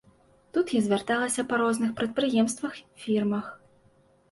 Тут 0.55 0.71
я 0.77 0.79
звярталася 0.85 1.45
па 1.51 1.61
розных 1.63 1.93
прадпрыемствах, 2.01 2.83
фірмах. 3.07 3.55